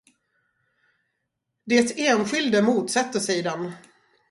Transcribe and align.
Det 1.65 1.97
enskilde 2.07 2.61
motsätter 2.61 3.19
sig 3.19 3.43
den. 3.43 3.71